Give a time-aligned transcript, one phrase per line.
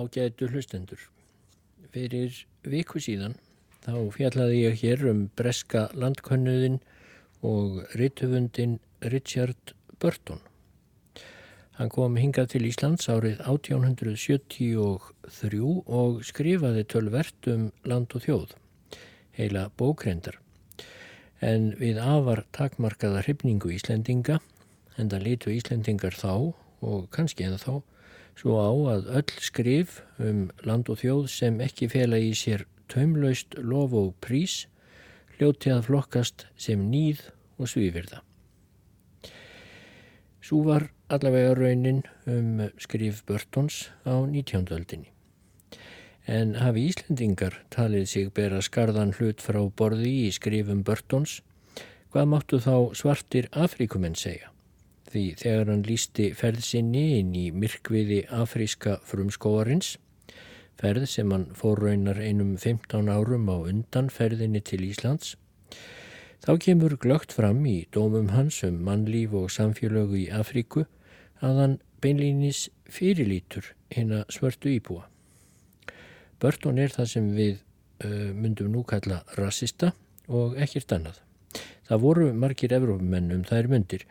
[0.00, 1.00] Ágætu hlustendur.
[1.92, 2.32] Fyrir
[2.64, 3.34] viku síðan
[3.84, 6.78] þá fjallaði ég hér um breska landkönnuðin
[7.44, 10.40] og ritthufundin Richard Burton.
[11.80, 14.66] Hann kom hingað til Íslands árið 1873
[15.88, 18.50] og skrifaði tölvert um land og þjóð,
[19.38, 20.36] heila bókrendar.
[21.40, 24.36] En við afar takmarkaða hrifningu Íslendinga,
[25.00, 26.52] en það litu Íslendingar þá
[26.84, 27.80] og kannski en þá
[28.40, 33.58] svo á að öll skrif um land og þjóð sem ekki fela í sér taumlaust
[33.60, 34.64] lof og prís
[35.36, 37.20] hljóti að flokkast sem nýð
[37.60, 38.22] og svífirða.
[40.40, 44.72] Svo var allavega raunin um skrif Börtons á 19.
[44.72, 45.12] öldinni.
[46.24, 51.40] En hafi Íslendingar talið sig bera skarðan hlut frá borði í skrifum Börtons,
[52.12, 54.48] hvað máttu þá svartir Afrikumenn segja?
[55.10, 59.96] Því þegar hann lísti ferð sinni inn í myrkviði afríska frumskóarins,
[60.80, 65.34] ferð sem hann fór raunar einum 15 árum á undan ferðinni til Íslands,
[66.40, 70.86] þá kemur glögt fram í dómum hans um mannlíf og samfélögu í Afríku
[71.44, 75.04] að hann beinlýnis fyrirlítur hinn að svörtu íbúa.
[76.40, 79.92] Börton er það sem við uh, myndum nú kalla rassista
[80.28, 81.20] og ekkert annað.
[81.90, 84.06] Það voru margir Evrópumenn um þær myndir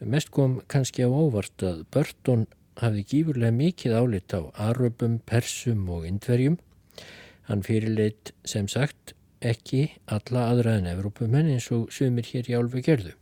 [0.00, 2.46] Mest kom kannski á óvart að Burton
[2.80, 4.40] hafði gífurlega mikið álit á
[4.70, 6.56] aröpum, persum og indverjum.
[7.50, 9.12] Hann fyrirleitt sem sagt
[9.44, 13.12] ekki alla aðra en Evrópumenn eins og sumir hér í álfu gerðu.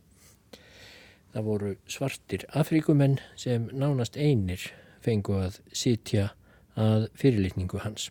[1.35, 4.71] Það voru svartir Afríkumenn sem nánast einir
[5.03, 6.31] fengu að sitja
[6.79, 8.07] að fyrirleitningu hans.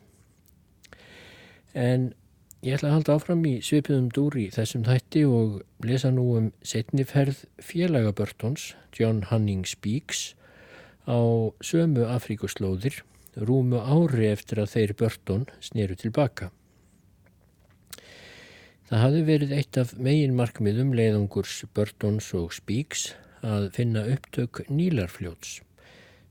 [1.73, 2.13] En
[2.59, 7.45] Ég ætla að halda áfram í svipiðum dúri þessum þætti og lesa nú um setniferð
[7.63, 10.33] félaga Börtons, John Hanning Speaks,
[11.07, 11.23] á
[11.63, 13.05] sömu Afríkuslóðir,
[13.39, 16.49] rúmu ári eftir að þeir Börton sneru tilbaka.
[18.91, 23.13] Það hafi verið eitt af megin markmiðum leiðungurs Börtons og Speaks
[23.47, 25.61] að finna upptök Nílarfljóts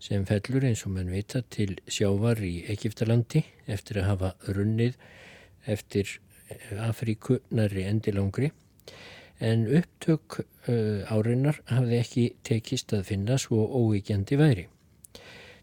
[0.03, 4.99] sem fellur eins og mann vita til sjávar í Egiptalandi eftir að hafa runnið
[5.67, 6.19] eftir
[6.50, 8.51] eh, Afríku næri endilangri
[9.39, 14.66] en upptök uh, árinnar hafði ekki tekist að finna svo óíkjandi væri.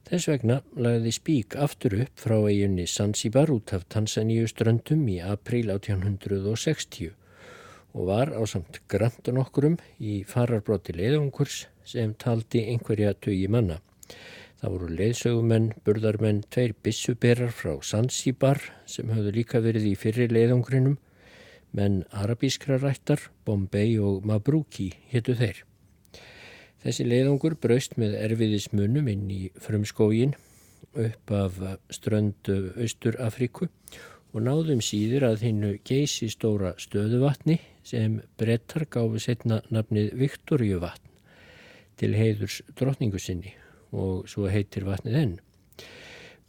[0.04, 5.72] Þess vegna lagði Spík aftur upp frá eiginni Zanzibar út af Tansaníu ströndum í april
[5.72, 7.14] 1860
[7.94, 13.78] og var á samt grantan okkurum í fararbróti leiðungurs sem taldi einhverja tögi manna.
[14.64, 20.94] Það voru leiðsögumenn, burðarmenn, tveir bissuberar frá Zanzibar sem höfðu líka verið í fyrri leiðungrinum,
[21.76, 25.58] menn arabískra rættar, Bombay og Mabruki héttu þeir.
[26.80, 30.32] Þessi leiðungur braust með erfiðismunum inn í frumskógin
[30.96, 31.58] upp af
[31.92, 40.16] ströndu Austur-Afríku og náðum síður að hinnu geysi stóra stöðuvatni sem brettar gáfi setna nafnið
[40.24, 41.12] Viktoríuvatn
[42.00, 43.52] til heiðurs drotningu sinni
[43.94, 45.36] og svo heitir vatnið enn.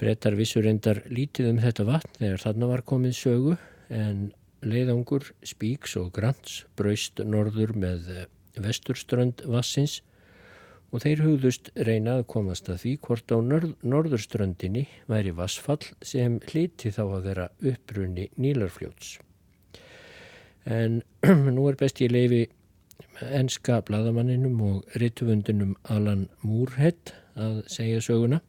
[0.01, 3.53] Brettar vissur endar lítið um þetta vatn þegar þarna var komið sögu
[3.94, 4.25] en
[4.65, 8.09] leiðangur, spíks og grants braust norður með
[8.59, 10.01] vesturströnd vassins
[10.92, 16.92] og þeir hugðust reyna að komast að því hvort á norðurströndinni væri vassfall sem hliti
[16.95, 19.18] þá að vera upprunni nílarfljóts.
[20.65, 21.01] En
[21.56, 22.45] nú er best ég leifi
[23.36, 28.41] enska bladamanninum og rittvöndunum Alan Moorhead að segja söguna.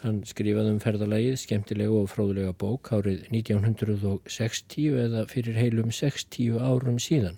[0.00, 6.96] Hann skrifaði um ferðalagið skemmtilegu og fróðulega bók árið 1960 eða fyrir heilum 60 árum
[7.02, 7.36] síðan.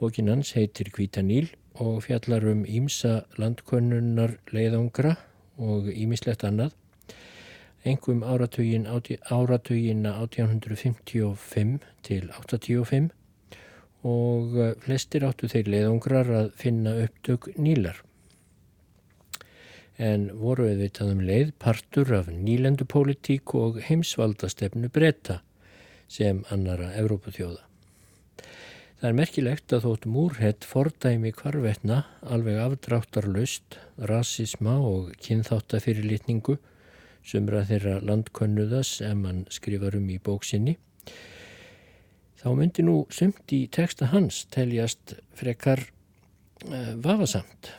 [0.00, 5.14] Bókin hans heitir Kvítaníl og fjallar um Ímsa landkönnunar leiðangra
[5.62, 6.74] og ímislegt annað.
[7.86, 13.10] Engum áratugin, áratugina 1855 til 85
[14.02, 18.02] og eh, flestir áttu þeir leiðangrar að finna upptök nílar
[19.98, 25.40] en voru auðvitað um leið partur af nýlendupólitík og heimsvaldastefnu breyta
[26.08, 27.62] sem annara Evrópuþjóða.
[29.02, 36.58] Það er merkilegt að þótt múrhett fordæmi kvarvetna alveg afdráttarlust, rasisma og kynþáttafyrirlitningu
[37.26, 40.76] sumra þeirra landkönnuða sem hann skrifar um í bóksinni
[42.42, 45.84] þá myndi nú sumt í texta hans teljast frekar
[46.66, 47.70] uh, vafasamt.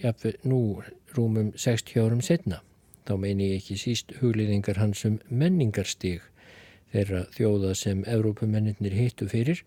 [0.00, 0.80] Jafnveg nú
[1.18, 2.62] rúmum 60 árum setna.
[3.06, 6.22] Þá meini ég ekki síst hugliðingar hans um menningarstíg
[6.92, 9.62] þeirra þjóða sem Evrópumennir hittu fyrir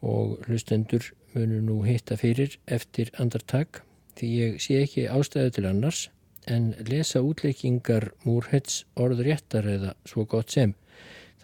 [0.00, 3.82] og hlustendur munu nú hitta fyrir eftir andartak
[4.18, 6.08] því ég sé ekki ástæðu til annars
[6.50, 10.74] en lesa útleikingar Múrhets orð réttar eða svo gott sem.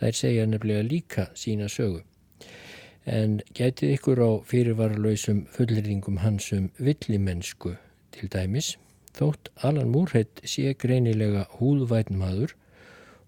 [0.01, 2.03] Þær segja nefnilega líka sína sögu.
[3.07, 7.77] En getið ykkur á fyrirvaralausum fullringum hansum villimennsku
[8.17, 8.75] til dæmis,
[9.17, 12.55] þótt Alan Múrhet sé greinilega húðvætn maður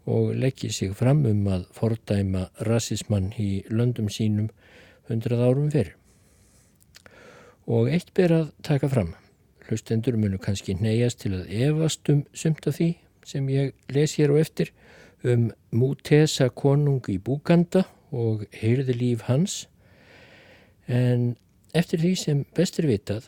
[0.08, 4.48] og leggji sig fram um að fordæma rassismann í löndum sínum
[5.08, 5.94] hundrað árum fyrir.
[7.68, 9.12] Og eitt ber að taka fram.
[9.68, 12.94] Hlustendur munu kannski neyjast til að evast um sumt af því
[13.28, 14.72] sem ég les hér og eftir
[15.24, 19.66] um Mútesa konung í Búganda og heyrði líf hans
[20.88, 21.34] en
[21.76, 23.26] eftir því sem bestur vitað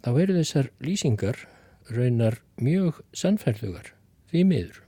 [0.00, 1.42] þá eru þessar lýsingar
[1.90, 3.92] raunar mjög sannfærðugar
[4.30, 4.80] því miður.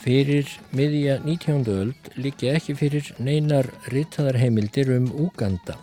[0.00, 1.66] Fyrir miðja 19.
[1.68, 5.74] öld líki ekki fyrir neinar rittaðarheimildir um Úganda,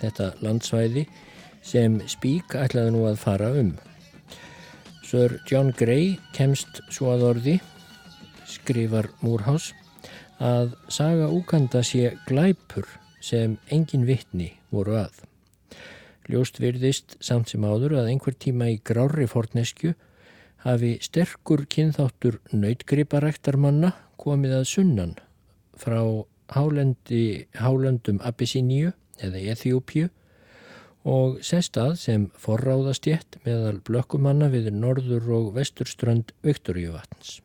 [0.00, 1.04] þetta landsvæði
[1.62, 3.70] sem Spík ætlaði nú að fara um.
[5.06, 7.56] Sir John Gray kemst svo að orði,
[8.50, 9.70] skrifar Múrhás,
[10.42, 12.90] að saga Úganda sé glæpur
[13.22, 15.22] sem engin vittni voru að.
[16.26, 19.94] Ljóst virðist samt sem áður að einhver tíma í grári fornesku
[20.64, 25.14] hafi sterkur kynþáttur nautgriparæktarmanna komið að sunnan
[25.80, 26.00] frá
[26.52, 28.92] hálendi, hálendum Abyssiníu
[29.22, 30.10] eða Eþjópju
[31.08, 37.38] og sestað sem forráðastjett meðal blökkumanna við norður og vesturströnd Viktoríuvatns.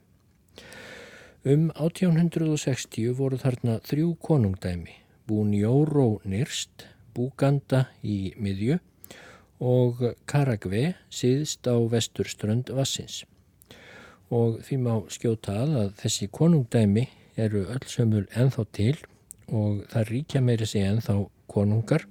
[1.45, 4.97] Um 1860 voru þarna þrjú konungdæmi,
[5.29, 8.79] Búnjóró nýrst, Búganda í miðju
[9.59, 13.23] og Karagve síðst á vesturströnd Vassins.
[14.29, 17.05] Og því má skjóta að að þessi konungdæmi
[17.37, 18.97] eru öll sömul enþá til
[19.51, 21.17] og það ríkja meiri sig enþá
[21.51, 22.07] konungar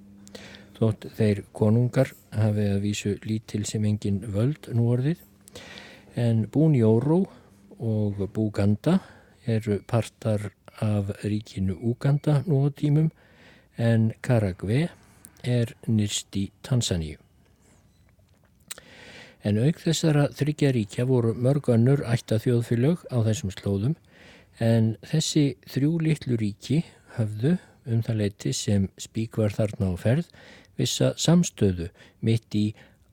[0.78, 5.22] þótt þeir konungar hafi að vísu lítil sem engin völd nú orðið
[6.20, 7.24] en Bún Jóró
[7.78, 9.00] og Búganda
[9.46, 13.10] eru partar af ríkinu Úganda nú á tímum
[13.76, 14.88] en Karagve
[15.42, 17.23] er nýrst í Tansaníu.
[19.44, 23.96] En auk þessara þryggja ríkja voru mörg önnur ætta þjóðfylög á þessum slóðum
[24.64, 26.80] en þessi þrjú litlu ríki
[27.18, 30.30] höfðu um það leiti sem spík var þarna á ferð
[30.80, 31.90] vissa samstöðu
[32.24, 32.70] mitt í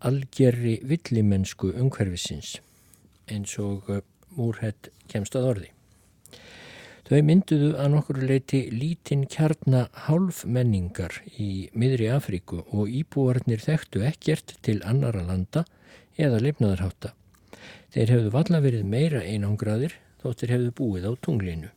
[0.07, 2.55] algerri villimennsku umhverfisins
[3.31, 4.01] eins og uh,
[4.37, 5.69] múrhett kemst að orði.
[7.11, 14.55] Þau mynduðu að nokkur leiti lítinn kjarna hálfmenningar í miðri Afríku og íbúarnir þekktu ekkert
[14.63, 15.65] til annara landa
[16.17, 17.13] eða lifnaðarhátta.
[17.91, 21.71] Þeir hefðu valla verið meira einangraðir þóttir hefðu búið á tunglinu.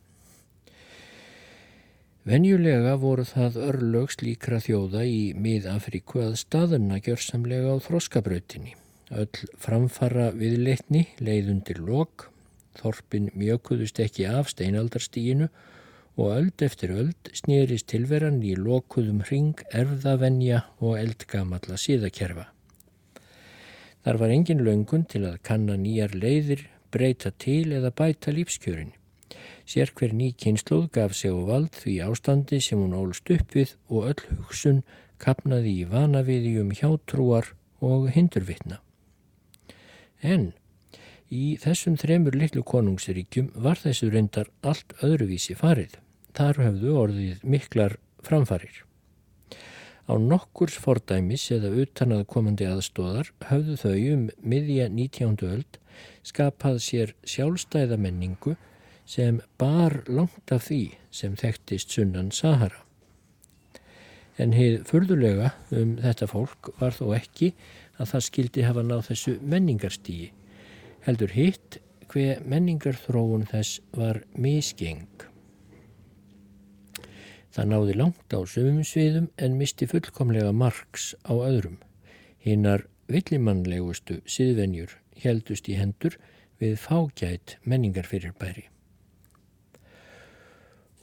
[2.24, 8.72] Venjulega voru það örlög slíkra þjóða í mið-Afríku að staðurna gjörsamlega á þroskabrautinni.
[9.12, 12.30] Öll framfara viðleitni leiðundir lok,
[12.80, 15.50] þorpin mjökuðust ekki af steinaldarstíginu
[16.16, 22.53] og öld eftir öld snýrist tilveran í lokuðum hring, erðavenja og eldgamalla síðakerfa.
[24.04, 28.92] Þar var engin löngun til að kanna nýjar leiðir, breyta til eða bæta lífskjörin.
[29.64, 33.72] Sér hver ný kynnslóð gaf sig á vald því ástandi sem hún ólst upp við
[33.88, 34.82] og öll hugsun
[35.16, 38.82] kapnaði í vanaviðjum hjátrúar og hindurvitna.
[40.20, 40.52] En
[41.32, 45.96] í þessum þremur litlu konungsríkjum var þessu reyndar allt öðruvísi farið.
[46.36, 48.84] Þar höfðu orðið miklar framfarir.
[50.04, 55.38] Á nokkurs fordæmis eða utan að komandi aðstóðar höfðu þau um miðja 19.
[55.48, 55.78] öld
[56.28, 58.58] skapað sér sjálfstæða menningu
[59.08, 62.82] sem bar langt af því sem þekktist sunnan Sahara.
[64.36, 67.54] En heið fyrðulega um þetta fólk var þó ekki
[67.96, 70.32] að það skildi hafa náð þessu menningarstígi.
[71.06, 71.78] Heldur hitt
[72.12, 75.08] hver menningarþróun þess var misgeng.
[77.54, 81.78] Það náði langt á sumum sviðum en misti fullkomlega margs á öðrum.
[82.42, 86.16] Hinnar villimannlegustu siðvenjur heldust í hendur
[86.58, 88.66] við fágætt menningarfyrirbæri.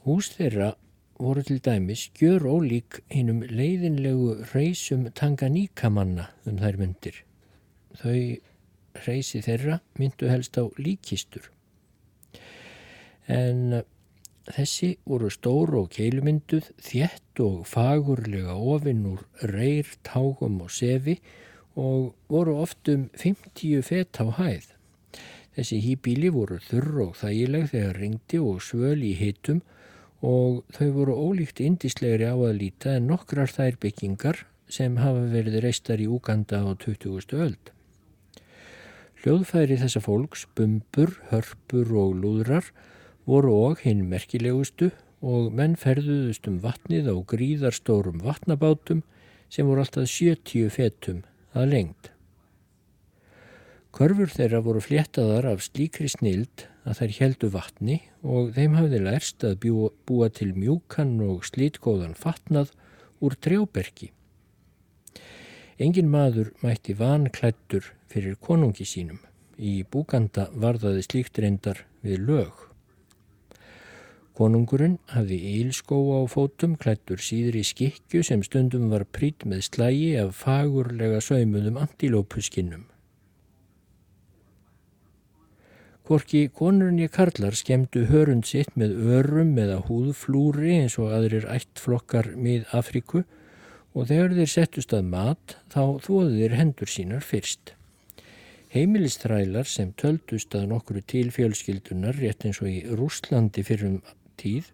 [0.04, 0.74] Hús þeirra
[1.22, 7.22] voru til dæmis gjör ólík hinnum leiðinlegu reysum tanganíkamanna um þær myndir.
[8.02, 8.42] Þau
[9.06, 11.48] reysi þeirra myndu helst á líkistur.
[13.30, 13.84] En
[14.50, 21.20] þessi voru stór og keilmynduð, þjett og fagurlega ofinn úr reyr, tágum og sefi
[21.80, 24.72] og voru oft um 50 fett á hæð.
[25.56, 29.62] Þessi hýbíli voru þurr og þægileg þegar ringdi og svöl í hitum
[30.22, 35.60] og þau voru ólíkt indislegri á að líta en nokkrar þær byggingar sem hafa verið
[35.66, 37.36] reistar í Úganda á 20.
[37.36, 37.74] öld.
[39.22, 42.72] Hljóðfæri þessa fólks, bumbur, hörpur og lúðrar
[43.30, 49.04] voru og hinn merkilegustu og menn ferðuðust um vatnið á gríðarstórum vatnabátum
[49.52, 51.22] sem voru alltaf 70 fetum
[51.54, 52.10] að lengd.
[53.92, 59.44] Körfur þeirra voru fléttaðar af slíkri snild að þær heldu vatni og þeim hafði lærst
[59.44, 59.68] að
[60.08, 62.72] búa, til mjúkan og slítgóðan fatnað
[63.20, 64.14] úr trjáberki.
[65.82, 69.20] Engin maður mætti vanklættur fyrir konungi sínum.
[69.60, 72.71] Í búkanda varðaði slíkt reyndar við lög.
[74.38, 80.14] Konungurinn hafði ílskó á fótum klættur síður í skikju sem stundum var prýtt með slægi
[80.22, 82.86] af fagurlega saumuðum antilópuskinnum.
[86.08, 92.32] Hvorki konurinn ég karlar skemdu hörund sitt með örum eða húðflúri eins og aðrir ættflokkar
[92.36, 93.22] mið Afríku
[93.92, 97.76] og þegar þeir settust að mat þá þóðu þeir hendur sínar fyrst.
[98.72, 104.00] Heimilistrælar sem töldust að nokkru til fjölskyldunar rétt eins og í Rúslandi fyrrum
[104.42, 104.72] tíð,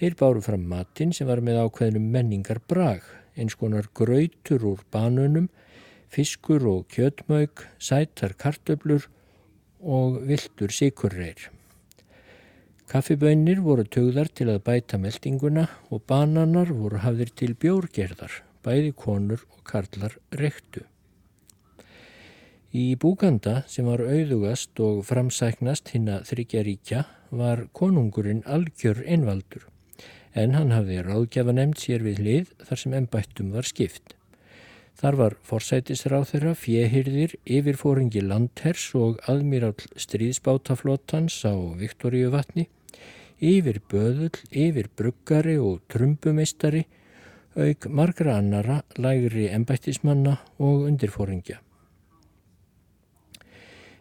[0.00, 3.04] þeir báru fram matin sem var með ákveðnum menningar brag,
[3.36, 5.48] eins konar grautur úr banunum,
[6.10, 9.08] fiskur og kjötmauk, sætar kartöblur
[9.80, 11.48] og viltur sikurreir.
[12.90, 19.44] Kaffibönnir voru tögðar til að bæta meldinguna og bananar voru hafðir til bjórgerðar, bæði konur
[19.54, 20.82] og karlar rektu.
[22.70, 29.66] Í Búganda sem var auðugast og framsæknast hinn að þryggja ríkja var konungurinn algjör einvaldur
[30.38, 34.14] en hann hafði ráðgjafa nefnt sér við hlið þar sem ennbættum var skipt.
[35.00, 42.68] Þar var forsætisráð þeirra, fjehyrðir, yfirfóringi landhers og aðmýrál stríðsbátaflótans á Viktoríu vatni,
[43.40, 46.84] yfir böðull, yfir bruggari og trumbumeistari,
[47.56, 51.58] auk margra annara, lægri embættismanna og undirfóringja.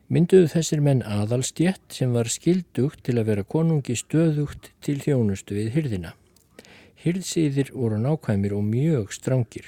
[0.10, 5.70] Mynduðu þessir menn aðalstjett sem var skildugt til að vera konungi stöðugt til þjónustu við
[5.76, 6.16] hyrðina.
[7.04, 9.68] Hyrðsýðir voru nákvæmir og mjög strángir.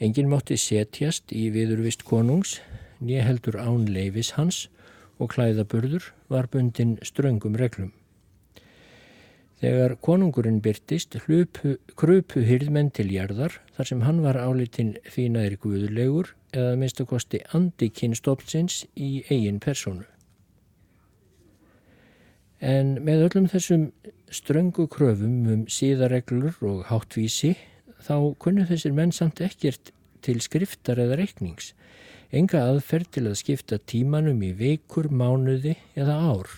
[0.00, 2.62] Engin mátti setjast í viðurvist konungs,
[3.04, 4.64] nýja heldur án leifis hans
[5.20, 7.92] og klæðaburður var bundin ströngum reglum.
[9.58, 16.30] Þegar konungurinn byrtist hlupu, krupu hyrðmenn til jarðar þar sem hann var álitinn þýnaðir guðulegur
[16.54, 20.06] eða minnst að kosti andikinn stopsins í eigin personu.
[22.58, 23.88] En með öllum þessum
[24.34, 27.56] ströngu kröfum um síðareglur og háttvísi
[28.02, 31.72] þá kunnu þessir menn samt ekkert til skriftar eða reiknings,
[32.34, 36.50] enga aðferð til að skipta tímanum í vikur, mánuði eða ár.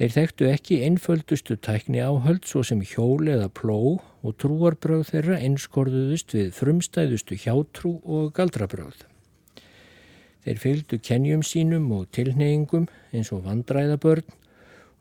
[0.00, 6.32] Þeir þekktu ekki einföldustu tækni áhöld svo sem hjól eða pló og trúarbröð þeirra einskorðuðust
[6.32, 9.02] við frumstæðustu hjátrú og galdrabröð.
[10.46, 14.32] Þeir fylgdu kenjum sínum og tilneyingum eins og vandræðabörn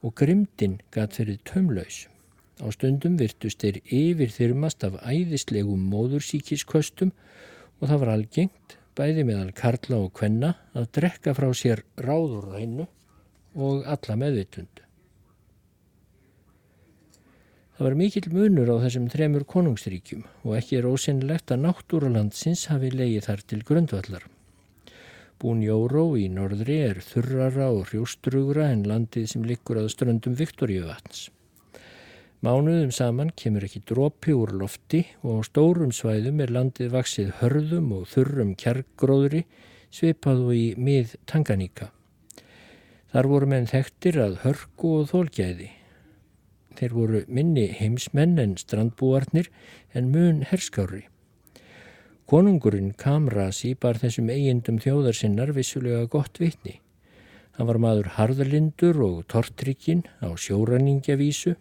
[0.04, 2.02] og grimdin gatt fyrir tömlaus.
[2.60, 7.16] Á stundum virtust þeir yfir þyrmast af æðislegum móðursíkiskostum
[7.80, 12.92] og það var algengt, bæði meðal karla og kvenna, að drekka frá sér ráðurrænu
[13.56, 14.89] og alla meðvitund.
[17.80, 22.90] Það var mikill munur á þessum þremur konungsríkjum og ekki er ósynlegt að náttúralandsins hafi
[22.92, 24.26] leiið þar til grundvallar.
[25.40, 30.90] Bún Jóró í norðri er þurrara og hrjóstrugra en landið sem likur að ströndum Viktoríu
[30.90, 31.30] vatns.
[32.44, 37.96] Mánuðum saman kemur ekki drópi úr lofti og á stórum svæðum er landið vaksið hörðum
[37.96, 39.46] og þurrum kjargróðri
[39.88, 41.94] svipað og í mið Tanganíka.
[43.16, 45.79] Þar voru menn þekktir að hörku og þólgæði.
[46.78, 49.50] Þeir voru minni heimsmenn en strandbúarnir
[49.94, 51.08] en mun herskári.
[52.30, 56.76] Konungurinn Kamrasi bar þessum eigindum þjóðarsinnar vissulega gott vitni.
[57.58, 61.56] Hann var maður harðalindur og tortrikinn á sjóranningjavísu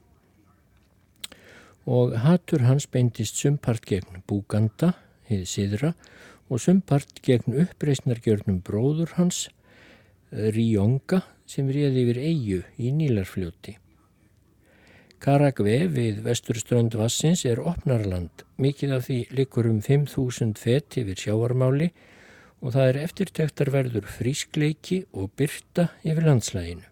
[1.89, 4.93] og hattur hans beindist sumpart gegn Búganda,
[5.25, 5.95] hið siðra,
[6.53, 9.47] og sumpart gegn uppreysnargjörnum bróður hans,
[10.29, 13.79] Ríonga, sem réði yfir eigu í Nílarfljóti.
[15.19, 21.89] Karagve við vesturströnd Vassins er opnarland, mikið af því likur um 5.000 fett yfir sjáarmáli
[22.63, 26.87] og það er eftirtektarverður frískleiki og byrta yfir landslæginu.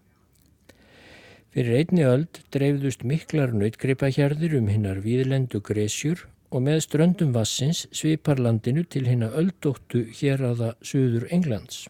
[1.55, 8.43] Fyrir einni öld dreifðust miklar nautgripahjarðir um hinnar víðlendu gresjur og með ströndum Vassins svipar
[8.43, 11.85] landinu til hinna öldóttu hér aða Suður Englands.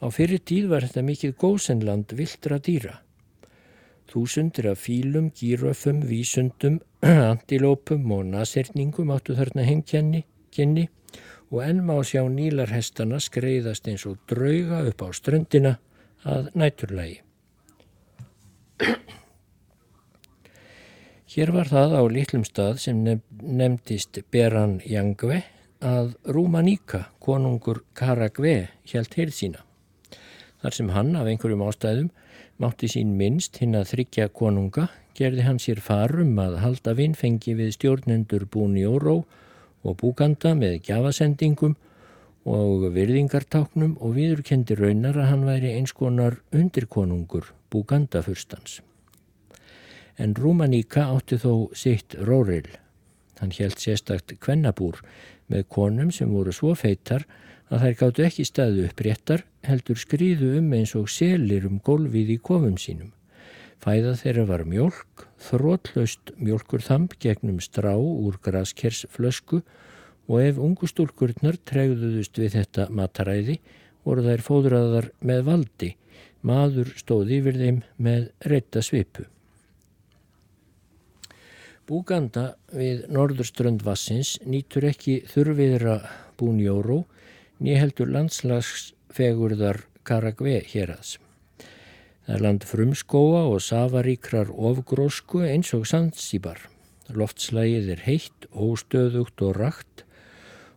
[0.00, 2.96] Á fyrir tíð var þetta mikið gósenland viltra dýra.
[4.08, 6.80] Þúsundir af fílum, gíröfum, vísundum,
[7.32, 10.22] antilópum og naserningum áttu þarna heimkjenni
[10.54, 10.86] kynni,
[11.52, 15.72] og enn má sjá nílarhestana skreiðast eins og drauga upp á ströndina
[16.24, 17.20] að næturlægi.
[21.32, 25.42] Hér var það á litlum stað sem nefndist Beran Jangve
[25.84, 29.60] að Rúmaníka, konungur Karagve, hjælt heyrð sína.
[30.64, 32.08] Þar sem hann af einhverjum ástæðum
[32.58, 37.74] mátti sín minnst hinn að þryggja konunga, gerði hann sér farum að halda vinnfengi við
[37.76, 39.20] stjórnendur Búni Óró
[39.86, 41.76] og Búganda með gjafasendingum
[42.48, 48.80] og virðingartáknum og viðurkendi raunar að hann væri eins konar undirkonungur Búganda fyrstans.
[50.18, 52.66] En Rúmaníka átti þó sitt róril.
[53.38, 54.98] Hann helt sérstakt kvennabúr
[55.46, 57.26] með konum sem voru svo feitar
[57.68, 62.34] að þær gáttu ekki staðu upp réttar heldur skriðu um eins og selir um gólfið
[62.34, 63.12] í kofum sínum.
[63.78, 69.62] Fæða þeirra var mjölk, þrótlaust mjölkurþamp gegnum strá úr graskersflösku
[70.28, 73.60] og ef ungustúlkurnar tregðuðust við þetta mataræði
[74.04, 75.90] voru þær fóðraðar með valdi,
[76.42, 79.28] maður stóði yfir þeim með reytta svipu.
[81.88, 86.02] Búganda við norðurströnd Vassins nýtur ekki þurfiðra
[86.36, 87.04] búnjóró
[87.64, 88.10] nýheldur
[89.08, 91.18] landslagsfegurðar Karagve hér aðs.
[92.26, 96.58] Það er land frumskóa og safaríkrar ofgrósku eins og sandsýbar.
[97.08, 100.04] Loftslægið er heitt, óstöðugt og rakt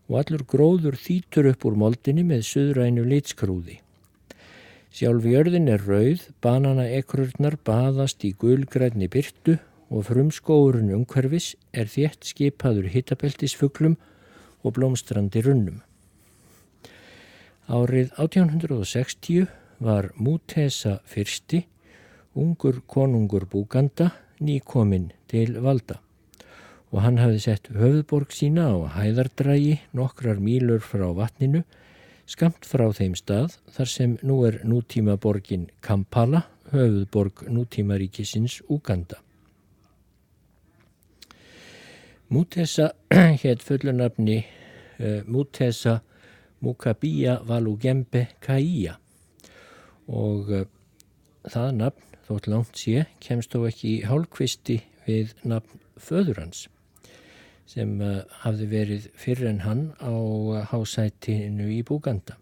[0.07, 3.81] og allur gróður þýtur upp úr moldinni með söðrænu litskrúði.
[4.91, 9.57] Sjálf jörðin er rauð, banana ekrurnar baðast í gulgræni byrtu
[9.89, 13.95] og frumskóurinn umhverfis er þétt skipaður hitabeltisfuglum
[14.63, 15.81] og blómstrandi runnum.
[17.69, 19.47] Árið 1860
[19.79, 21.65] var Mútesa fyrsti,
[22.33, 25.99] ungur konungur Búganda, nýkominn til valda
[26.91, 31.63] og hann hafði sett höfðborg sína á hæðardrægi nokkrar mílur frá vatninu,
[32.27, 39.21] skamt frá þeim stað þar sem nú er nútíma borgin Kampala, höfðborg nútímaríkisins Uganda.
[42.31, 42.91] Mútesa
[43.43, 44.41] hétt fullunafni
[44.99, 45.99] uh, Mútesa
[46.61, 48.97] Mukabia Valugembe Kaia
[50.07, 50.65] og uh,
[51.49, 56.67] það nafn, þótt langt sé, kemst þó ekki í hálfkvisti við nafn föður hans
[57.71, 62.37] sem uh, hafði verið fyrir en hann á uh, hásætinu í Búganda.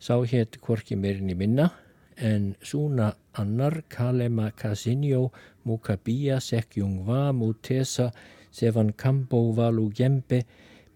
[0.00, 1.70] Sá hétt Kvorki meirin í minna
[2.16, 5.30] en Súna Annar Kalema Kasinjó
[5.64, 8.10] Mukabia Sekjungva Mutesa
[8.50, 10.44] Sevan Kambo Valugembe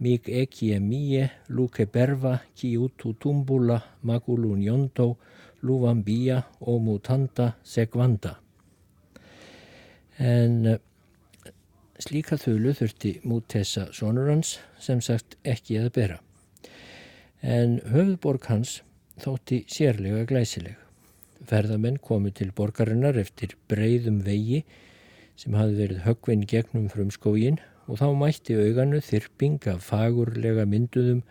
[0.00, 5.16] Mig eki e mie, luke berva, ki utu tumbula, magulu njontó,
[5.62, 8.38] luvan bía, omu tanda, segvanda.
[10.16, 10.78] En uh,
[12.00, 16.20] slíka þölu þurfti mútessa sonur hans sem sagt ekki að bera.
[17.44, 18.78] En höfðborg hans
[19.20, 20.78] þótti sérlega glæsileg.
[21.44, 24.62] Ferðamenn komu til borgarinnar eftir breyðum vegi
[25.40, 27.60] sem hafði verið högvinn gegnum frumskógin
[27.90, 31.24] og þá mætti auganu þyrping af fagurlega mynduðum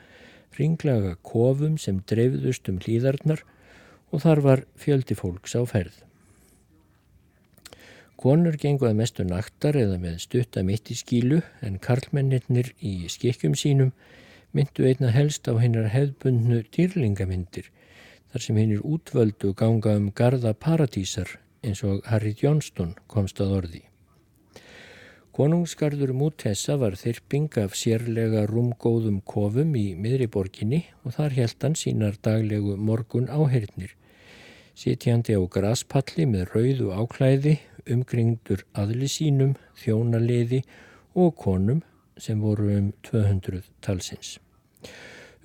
[0.57, 3.45] ringlaga kofum sem dreifðust um hlýðarnar
[4.11, 5.95] og þar var fjöldi fólks á ferð.
[8.19, 13.93] Konur genguða mestu naktar eða með stutta mitt í skílu en karlmennir í skikkjum sínum
[14.51, 17.69] myndu einna helst á hinnar hefðbundnu dýrlingamyndir
[18.33, 23.88] þar sem hinnir útvöldu ganga um garda paradísar eins og Harry Johnston komst að orði.
[25.39, 32.17] Konungsgarður Mútessa var þyrping af sérlega rúmgóðum kofum í miðriborginni og þar held hann sínar
[32.27, 33.93] daglegu morgun áhernir.
[34.75, 37.55] Sitjandi á graspalli með rauðu áklæði,
[37.87, 40.59] umkringdur aðli sínum, þjónaliði
[41.15, 41.79] og konum
[42.19, 44.35] sem voru um 200 talsins.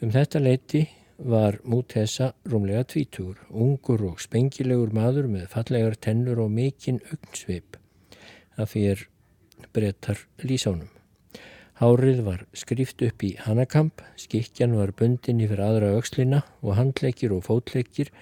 [0.02, 0.84] Um þetta leiti
[1.22, 7.78] var Mútessa rúmlega tvítur, ungur og spengilegur maður með fallegar tennur og mikinn augnsveip.
[8.58, 9.10] Það fyrir
[9.72, 10.90] brettar lísánum.
[11.80, 17.46] Hárið var skrift upp í hanakamp, skikjan var bundin yfir aðra aukslina og handleikir og
[17.48, 18.12] fótleikir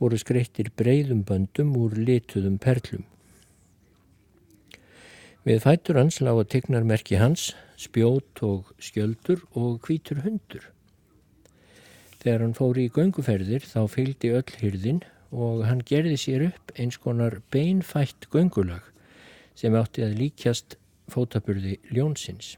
[0.00, 3.06] voru skreittir breyðum böndum úr lituðum perlum.
[5.48, 10.66] Við fætur hans lág að tegnar merki hans, spjót og skjöldur og hvítur hundur.
[12.20, 15.00] Þegar hann fór í gönguferðir þá fylgdi öll hyrðin
[15.32, 18.84] og hann gerði sér upp eins konar beinfætt göngulag
[19.56, 20.76] sem átti að líkjast
[21.12, 22.56] fótaburði ljónsins.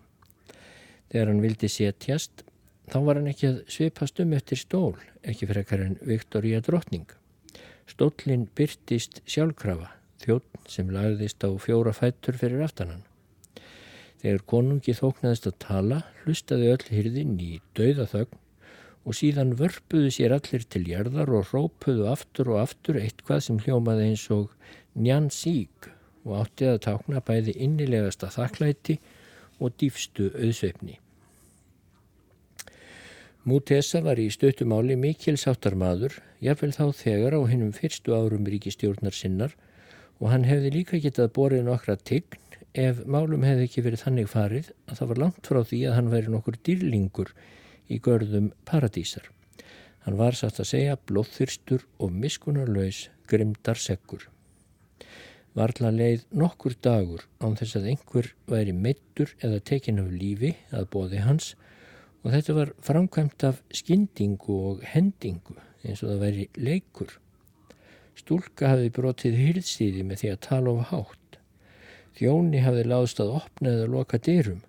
[1.12, 2.44] Þegar hann vildi setjast,
[2.88, 7.08] þá var hann ekki að svipast um eftir stól, ekki fyrir ekkar en Viktoria drotning.
[7.90, 9.90] Stólinn byrtist sjálfkrafa,
[10.22, 13.02] þjótt sem lagðist á fjóra fættur fyrir aftanan.
[14.22, 18.38] Þegar konungi þóknaðist að tala, hlustaði öll hyrðin í dauðathögn
[19.02, 24.12] og síðan vörpuðu sér allir til jarðar og rópuðu aftur og aftur eitthvað sem hljómaði
[24.12, 24.52] eins og
[24.94, 25.90] njan sík
[26.24, 28.98] og átti að tákna bæði innilegasta þakklæti
[29.62, 30.98] og dýfstu auðsveifni.
[33.42, 39.56] Mútesa var í stöttumáli mikil sáttarmadur, jáfnvel þá þegar á hennum fyrstu árum ríkistjórnar sinnar
[40.20, 42.38] og hann hefði líka getað borið nokkra tign
[42.78, 46.12] ef málum hefði ekki verið þannig farið að það var langt frá því að hann
[46.12, 47.32] væri nokkur dýrlingur
[47.90, 49.26] í görðum paradísar.
[50.06, 54.28] Hann var satt að segja blóðþyrstur og miskunarlaus grimdar sekkur.
[55.52, 60.86] Varla leið nokkur dagur án þess að einhver væri meittur eða tekin af lífi að
[60.94, 61.50] bóði hans
[62.22, 67.12] og þetta var framkvæmt af skyndingu og hendingu eins og það væri leikur.
[68.16, 71.38] Stúlka hafi brotið hyrðstíði með því að tala of hátt.
[72.16, 74.62] Þjóni hafi láðst að opna eða loka dyrum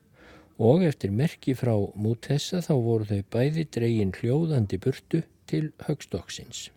[0.60, 6.70] og eftir merki frá mútessa þá voru þau bæði dregin hljóðandi burtu til högstokksins.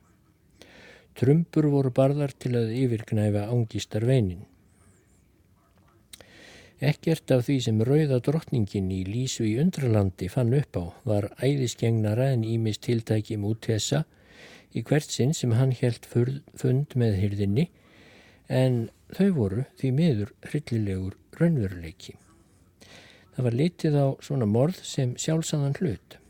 [1.16, 4.42] Trumpur voru barðar til að yfirknæfa ángistar veinin.
[6.85, 12.26] Ekkert af því sem rauða drottningin í Lísu í undralandi fann upp á var æðisgengnara
[12.35, 14.02] en ímis tiltæki mútessa
[14.76, 17.70] í hvert sinn sem hann helt fund með hyrðinni
[18.52, 18.79] en
[19.16, 22.18] þau voru því miður hryllilegur raunveruleiki.
[23.33, 26.20] Það var litið á svona morð sem sjálfsagðan hlut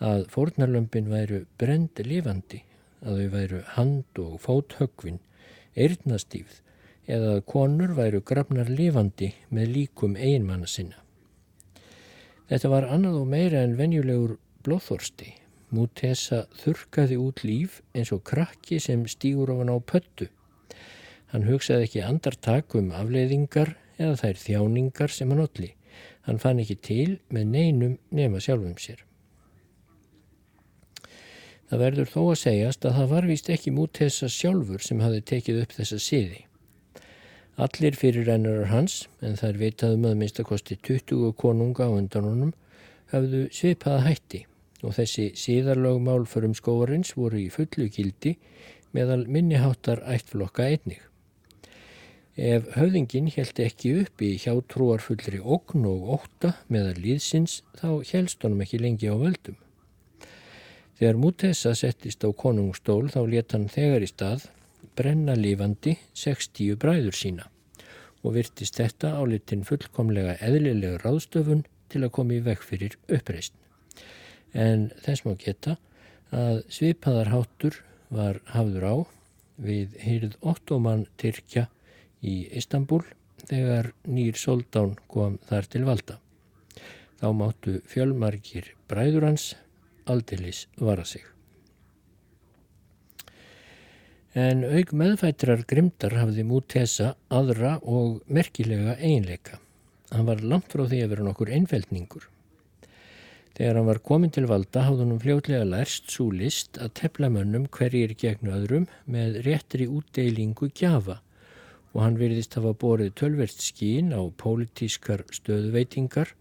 [0.00, 2.64] að fórnarlömpin væru brend lifandi
[3.02, 5.20] að þau væru hand- og fóthöggvin,
[5.76, 6.60] eirnastífð
[7.10, 10.98] eða að konur væru grafnar lifandi með líkum einmanna sinna.
[12.48, 14.36] Þetta var annað og meira en venjulegur
[14.66, 15.32] blóðþorsti.
[15.72, 20.28] Mútesa þurkaði út líf eins og krakki sem stýgur ofan á pöttu.
[21.32, 25.72] Hann hugsaði ekki andartak um afleiðingar eða þær þjáningar sem hann olli.
[26.28, 29.00] Hann fann ekki til með neinum nema sjálfum sér.
[31.72, 35.22] Það verður þó að segjast að það var vist ekki mút þessa sjálfur sem hafi
[35.30, 36.42] tekið upp þessa siði.
[37.64, 42.52] Allir fyrir rennarar hans, en þær veitaðum að minnstakosti 20 konunga á undan honum,
[43.08, 44.42] hafðu svipaða hætti
[44.84, 48.34] og þessi síðarlögmál förum skóarins voru í fullu gildi
[48.92, 51.00] meðal minniháttar ættflokka einnig.
[52.36, 58.60] Ef höfðingin held ekki upp í hjátrúarfullri okn og óta meðal líðsins þá helst honum
[58.60, 59.56] ekki lengi á völdum.
[61.02, 64.44] Þegar Mutesa settist á konungstól þá let hann þegar í stað
[64.94, 67.48] brenna lífandi 60 bræður sína
[68.22, 73.50] og virtist þetta álitin fullkomlega eðlilega ráðstöfun til að koma í vekk fyrir uppreist.
[74.54, 75.74] En þess má geta
[76.30, 77.80] að svipaðarháttur
[78.14, 78.94] var hafður á
[79.58, 81.66] við hýrð ottoman Tyrkja
[82.22, 83.02] í Istanbul
[83.48, 86.20] þegar nýr soldán kom þar til valda.
[87.18, 89.50] Þá máttu fjölmarkir bræður hans
[90.06, 91.22] aldeilis vara sig.
[94.32, 99.58] En auk meðfættrar grimdar hafði Mútesa aðra og merkilega einleika.
[100.12, 102.28] Hann var langt frá því að vera nokkur einfeldningur.
[103.52, 107.68] Þegar hann var komin til valda hafði hann fljótlega lærst svo list að tefla mönnum
[107.68, 111.18] hverjir gegn öðrum með réttri útdeilingu gjafa
[111.92, 116.32] og hann virðist hafa borið tölvert skín á pólitískar stöðveitingar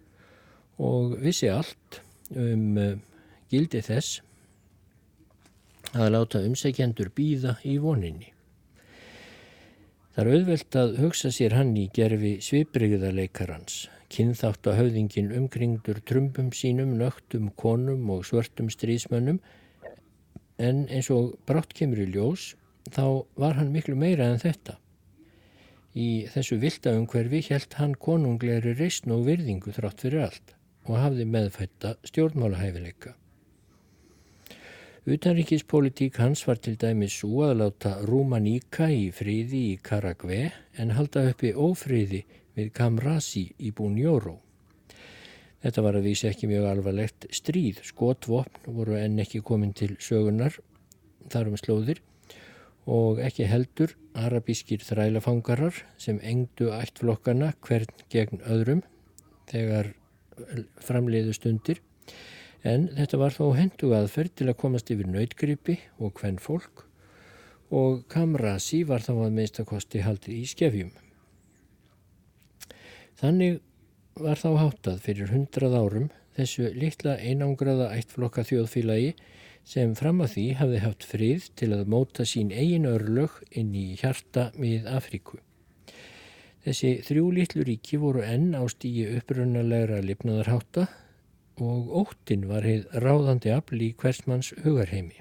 [0.79, 1.99] og vissi allt
[2.31, 3.01] um
[3.51, 4.21] gildi þess
[5.91, 8.31] að láta umsækjendur býða í voninni.
[10.11, 16.49] Það er auðvelt að hugsa sér hann í gerfi svipriðarleikarans, kynþátt á höfðingin umkringdur trumbum
[16.55, 19.39] sínum, nögtum konum og svörtum strísmönnum,
[20.59, 22.53] en eins og brátt kemur í ljós,
[22.91, 24.77] þá var hann miklu meira en þetta.
[25.95, 30.55] Í þessu vilda umhverfi helt hann konungleiri reysn og virðingu þrátt fyrir allt
[30.87, 33.15] og hafði meðfætta stjórnmálahæfileika.
[35.01, 41.23] Utanríkispolítík hans var til dæmis svo að láta Rúmaníka í fríði í Karagve en halda
[41.31, 42.19] uppi ófríði
[42.53, 44.35] við Kamrasi í Bunjóró.
[45.65, 47.79] Þetta var að vísi ekki mjög alvarlegt stríð.
[47.81, 50.59] Skotvopn voru enn ekki komin til sögunar
[51.33, 52.03] þarum slóðir
[52.85, 58.85] og ekki heldur arabískir þrælafangarar sem engdu ættflokkana hvern gegn öðrum
[59.49, 59.95] þegar
[60.77, 61.81] framleiðu stundir
[62.67, 66.85] en þetta var þó hendu aðferð til að komast yfir nautgripi og hvern fólk
[67.71, 70.89] og Kamrasi var þá að meðstakosti haldið í skefjum.
[73.21, 73.61] Þannig
[74.19, 79.13] var þá háttað fyrir hundrað árum þessu litla einangraða ættflokka þjóðfélagi
[79.67, 83.91] sem fram að því hafði haft frið til að móta sín eigin örlög inn í
[83.99, 85.39] hjarta mið Afríku.
[86.65, 90.87] Þessi þrjú litlu ríki voru enn á stíi upprunnulegra lifnaðarhátta
[91.57, 95.19] og óttin var heið ráðandi afl í hversmanns hugarheimi.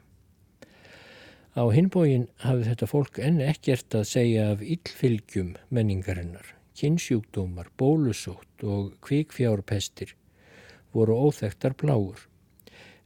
[1.59, 8.95] Á hinbógin hafði þetta fólk enn ekkert að segja af illfylgjum menningarinnar kynnsjúkdómar, bólusótt og
[9.05, 10.15] kvikfjárpestir
[10.95, 12.27] voru óþektar bláur.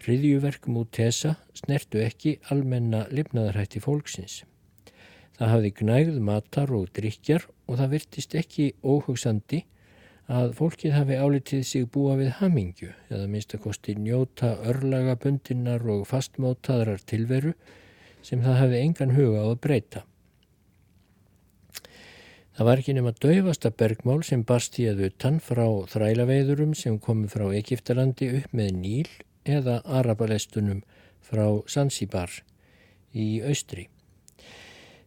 [0.04, 4.42] Riðjuverk mútt þessa snertu ekki almenna lifnaðarhætti fólksins.
[5.34, 9.64] Það hafði gnægð matar og drikjar og það virtist ekki óhugsandi
[10.30, 17.04] að fólkið hafi álitið sig búa við hamingju eða minnstakosti njóta örlaga bundinnar og fastmótaðrar
[17.04, 17.52] tilveru
[18.24, 20.04] sem það hafi engan huga á að breyta.
[22.54, 27.28] Það var ekki nema dauðvasta bergmál sem barst í að utan frá þrælaveiðurum sem komu
[27.28, 29.08] frá Egiptalandi upp með Níl
[29.44, 30.84] eða Arabalestunum
[31.20, 32.30] frá Zanzibar
[33.12, 33.88] í austri.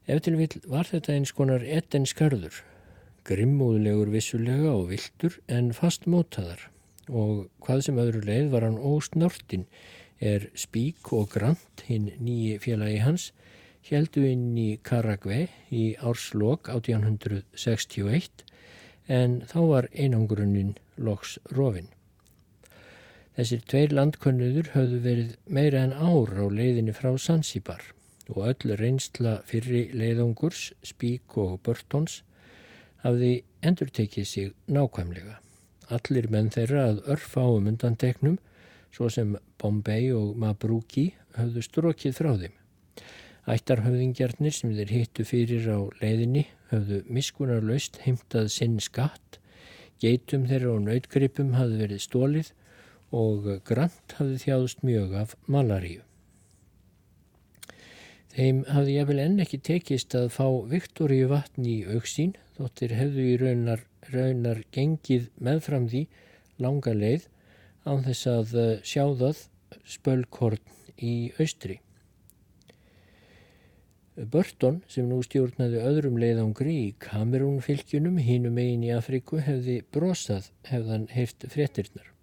[0.07, 2.61] Ef til vil var þetta eins konar etten skarður,
[3.27, 6.69] grimmúðlegur vissulega og viltur en fast mótaðar
[7.07, 9.65] og hvað sem öðru leið var hann ósnortin
[10.19, 13.31] er Spík og Grant, hinn nýji félagi hans,
[13.87, 18.43] heldu inn í Karagve í árslokk 1861
[19.07, 21.87] en þá var einangrunin loks rofin.
[23.37, 27.83] Þessir tveir landkönnuður höfðu verið meira en ár á leiðinni frá Sansibar
[28.27, 32.23] og öll reynsla fyrri leiðungurs, Spík og Burtons
[33.03, 33.31] hafði
[33.61, 35.39] endur tekið sig nákvæmlega.
[35.93, 38.37] Allir menn þeirra að örfa á umundanteknum,
[38.91, 42.55] svo sem Bombay og Mabruki, höfðu strókið frá þeim.
[43.47, 49.39] Ættarhöfðingjarnir sem þeir hittu fyrir á leiðinni höfðu miskunarlaust heimtað sinn skatt,
[50.03, 52.51] geitum þeirra og nautgripum hafði verið stólið
[53.15, 56.06] og grant hafði þjáðust mjög af malaríu.
[58.37, 63.23] Þeim hafði ég vel enn ekki tekist að fá Viktoríu vatn í auksín þóttir hefðu
[63.31, 63.79] í raunar,
[64.13, 66.03] raunar gengið meðfram því
[66.61, 67.25] langa leið
[67.89, 68.53] án þess að
[68.85, 69.41] sjáðað
[69.89, 70.61] spölkorn
[71.01, 71.79] í austri.
[74.17, 80.51] Burton sem nú stjórnaði öðrum leiðangri í Kamerún fylgjunum hínum eigin í Afriku hefði brosað
[80.69, 82.13] hefðan heilt fréttirnar.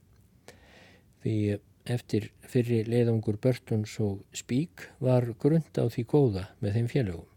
[1.27, 7.31] Því eftir fyrri leiðangur Burtons og Spík var grund á því góða með þeim félögum.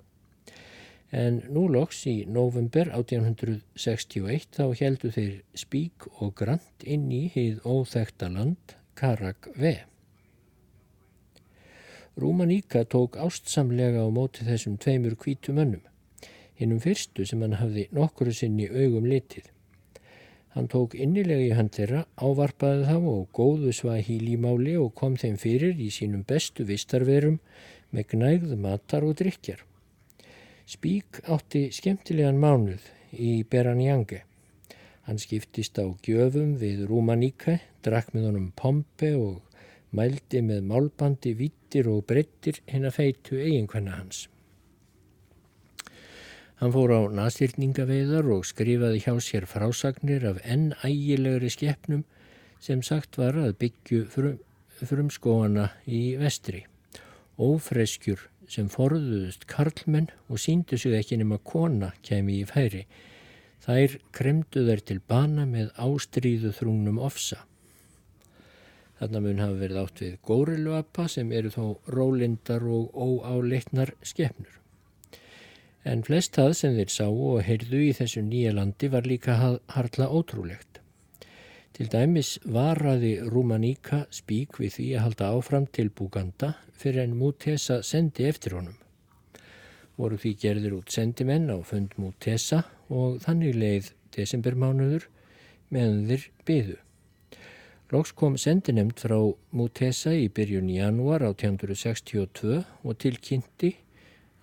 [1.11, 7.61] En nú loks í november 1861 þá heldu þeir Spík og Grant inn í hið
[7.63, 9.75] óþekta land Karagve.
[12.17, 15.83] Rúmaníka tók ástsamlega á móti þessum tveimur kvítu mönnum,
[16.57, 19.51] hinnum fyrstu sem hann hafði nokkuru sinni augum litið.
[20.57, 25.13] Hann tók innilega í hand þeirra, ávarpaði þá og góðu svahíl í máli og kom
[25.21, 27.35] þeim fyrir í sínum bestu vistarverum
[27.93, 29.59] með gnægð matar og drikjar.
[30.65, 34.23] Spík átti skemmtilegan mánuð í Beranjange.
[35.05, 39.61] Hann skiptist á gjöfum við Rúmaníka, drakk með honum pompe og
[39.93, 44.25] mældi með málbandi vittir og breyttir hinn að feitu eiginkvenna hans.
[46.57, 52.01] Hann fór á nasýrningaveiðar og skrifaði hjá sér frásagnir af enn ægilegri skeppnum
[52.57, 54.39] sem sagt var að byggju frum,
[54.79, 56.63] frumskóana í vestri.
[57.37, 62.87] Ófreskjur sem forðuðust karlmenn og síndu sig ekki nema kona kemi í færi.
[63.61, 67.43] Þær kremdu þær til bana með ástríðu þrúnum ofsa.
[68.97, 74.56] Þarna mun hafa verið átt við góriluappa sem eru þó rólindar og óáleitnar skefnur.
[75.87, 80.07] En flest það sem þeir sá og heyrðu í þessu nýja landi var líka harla
[80.11, 80.81] ótrúlegt.
[81.77, 87.79] Til dæmis varaði Rúmaníka spík við því að halda áfram til Búganda fyrir en Mútesa
[87.87, 88.75] sendi eftir honum.
[89.95, 95.07] Voru því gerðir út sendimenn á fund Mútesa og þannig leið desembermánuður
[95.71, 96.77] meðan þeir byðu.
[97.95, 99.21] Lóks kom sendinemt frá
[99.55, 103.77] Mutesa í byrjun janúar á 1962 og tilkynnti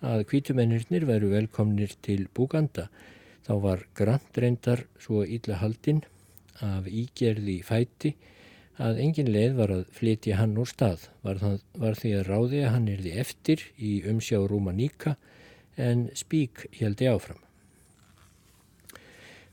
[0.05, 2.89] að kvítumennirnir veru velkomnir til Búganda
[3.45, 6.01] Þá var grant reyndar svo illa haldinn
[6.65, 8.15] af ígerði fæti
[8.81, 11.05] að engin leið var að flytja hann úr stað.
[11.21, 15.13] Var, það, var því að ráði að hann erði eftir í umsjá Rúmaníka
[15.77, 17.41] en Spík heldi áfram.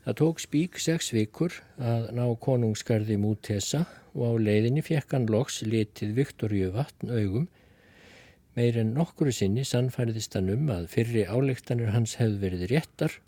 [0.06, 3.84] Það tók Spík sex vikur að ná konungskarði Mútesa
[4.16, 7.44] og á leiðinni fekk hann loks litið Viktoríu vatn augum.
[8.56, 13.20] Meir en nokkuru sinni sannfæriðist hann um að fyrri álektanir hans hefði verið réttar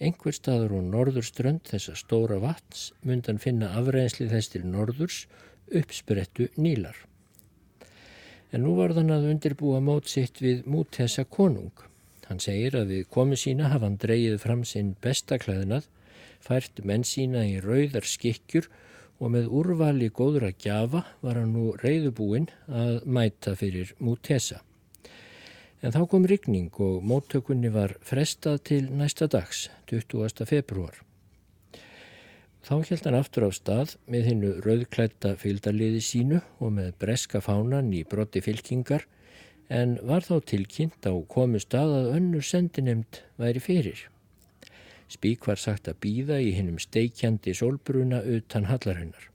[0.00, 5.18] Einhver staður og norðurströnd þessa stóra vatns mundan finna afreynsli þess til norðurs
[5.76, 6.96] uppsprettu nýlar.
[8.50, 11.84] En nú var þann að undirbúa mót sitt við mútessa konung.
[12.30, 15.84] Hann segir að við komu sína hafa hann dreyið fram sinn bestaklæðinað,
[16.40, 18.70] fært menn sína í rauðar skikkjur
[19.20, 24.62] og með úrvali góðra gjafa var hann nú reyðubúinn að mæta fyrir mútessa.
[25.80, 30.44] En þá kom rigning og móttökunni var frestað til næsta dags, 20.
[30.48, 30.98] februar.
[32.60, 37.88] Þá held hann aftur á stað með hinnu rauðklætta fylgdarliði sínu og með breska fánan
[37.96, 39.06] í brotti fylkingar
[39.72, 44.02] en var þá tilkynnt á komu stað að önnur sendinemd væri fyrir.
[45.10, 49.26] Spík var sagt að býða í hinnum steikjandi sólbruna utan hallarinnar.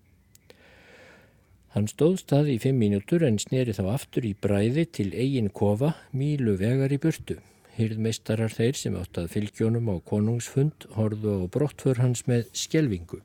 [1.75, 5.91] Hann stóð stað í fimm mínútur en sneri þá aftur í bræði til eigin kofa
[6.15, 7.35] mílu vegar í burtu.
[7.75, 13.19] Hyrðmeistarar þeir sem átt að fylgjónum á konungsfund horðu á brottför hans með skjelvingu.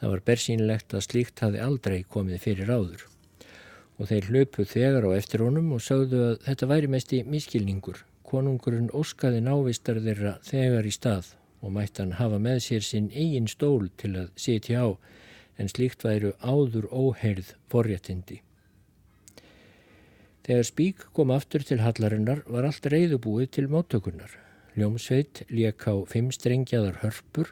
[0.00, 3.04] Það var bersýnilegt að slíkt hafi aldrei komið fyrir áður
[4.00, 8.00] og þeir hlöpuð þegar á eftir honum og sagðu að þetta væri mest í miskilningur.
[8.30, 13.48] Konungurinn óskaði návistar þeirra þegar í stað og mætt hann hafa með sér sinn eigin
[13.50, 14.88] stól til að sitja á
[15.60, 18.38] en slíkt væru áður óheyrð forréttindi.
[20.46, 24.30] Þegar Spík kom aftur til hallarinnar var allt reyðubúið til móttökunar.
[24.78, 27.50] Ljómsveit lék á fimm strengjaðar hörpur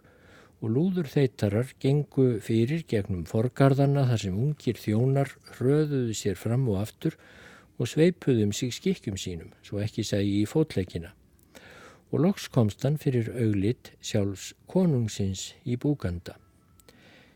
[0.62, 6.80] og lúður þeitarar gengu fyrir gegnum forgarðana þar sem ungir þjónar hröðuðu sér fram og
[6.86, 7.18] aftur
[7.78, 11.12] og sveipuðum sig skikkjum sínum, svo ekki segi í fótleikina.
[12.12, 16.38] Og loks komst hann fyrir auglit sjálfs konungsins í búganda.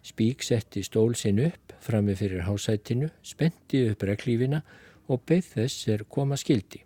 [0.03, 4.63] Spík setti stól sinn upp frammi fyrir hásætinu, spendi upp reglífina
[5.07, 6.83] og beð þess er koma skildi.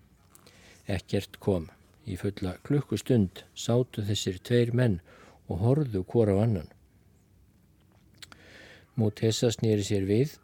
[0.87, 1.71] Ekkert kom.
[2.07, 5.01] Í fulla klukkustund sátu þessir tveir menn
[5.51, 6.69] og horðu hvora á annan.
[8.95, 10.37] Mútessa snýri sér við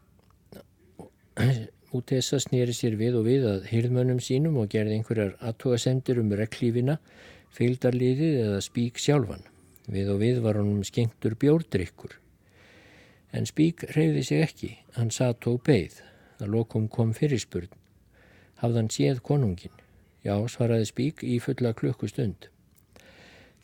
[1.92, 6.96] Mútessa snýri sér við og við að hýrðmönnum sínum og gerði einhverjar aðtóasendir um reglífina,
[7.52, 9.44] fylgdarliðið eða spík sjálfan.
[9.92, 12.16] Við og við var honum skengtur bjórdrykkur.
[13.32, 15.98] En Spík reyði sig ekki, hann satt og beigð.
[16.38, 17.70] Það lokum kom fyrirspurn.
[18.60, 19.74] Hafðan séð konungin?
[20.24, 22.48] Já, svaraði Spík í fulla klukkustund.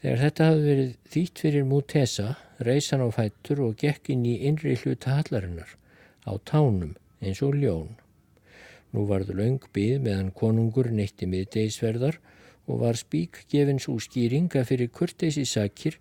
[0.03, 2.29] Þegar þetta hafði verið þýtt fyrir Mútesa,
[2.64, 5.72] reysan á fættur og gekk inn í innri hluta hallarinnar,
[6.29, 7.97] á tánum eins og ljón.
[8.93, 12.18] Nú varðu laung byð meðan konungur neytti miðdeisverðar
[12.68, 15.99] og var Spík gefins úr skýringa fyrir kurteysi sakir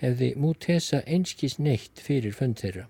[0.00, 2.86] hefði Mútesa einskis neytt fyrir fönd þeirra.